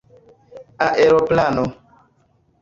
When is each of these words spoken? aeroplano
aeroplano 0.87 1.65